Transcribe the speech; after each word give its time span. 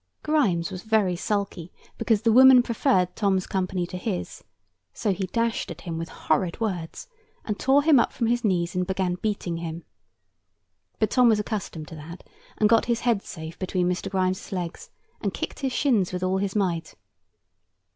Grimes 0.23 0.71
was 0.71 0.81
very 0.81 1.15
sulky, 1.15 1.71
because 1.99 2.23
the 2.23 2.31
woman 2.31 2.63
preferred 2.63 3.15
Tom's 3.15 3.45
company 3.45 3.85
to 3.85 3.97
his; 3.99 4.43
so 4.95 5.13
he 5.13 5.27
dashed 5.27 5.69
at 5.69 5.81
him 5.81 5.99
with 5.99 6.09
horrid 6.09 6.59
words, 6.59 7.07
and 7.45 7.59
tore 7.59 7.83
him 7.83 7.99
up 7.99 8.11
from 8.11 8.25
his 8.25 8.43
knees, 8.43 8.73
and 8.73 8.87
began 8.87 9.13
beating 9.21 9.57
him. 9.57 9.83
But 10.97 11.11
Tom 11.11 11.29
was 11.29 11.39
accustomed 11.39 11.87
to 11.89 11.95
that, 11.97 12.27
and 12.57 12.67
got 12.67 12.85
his 12.85 13.01
head 13.01 13.21
safe 13.21 13.59
between 13.59 13.87
Mr. 13.87 14.09
Grimes' 14.09 14.51
legs, 14.51 14.89
and 15.21 15.35
kicked 15.35 15.59
his 15.59 15.71
shins 15.71 16.11
with 16.11 16.23
all 16.23 16.37
his 16.39 16.55
might. 16.55 16.95